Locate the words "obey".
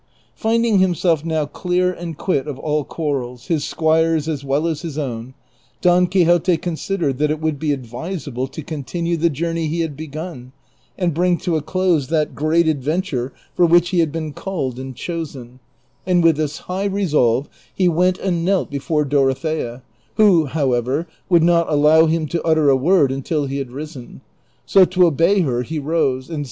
25.05-25.41